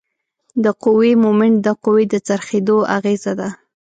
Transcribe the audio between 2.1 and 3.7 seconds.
څرخیدو اغیزه ده.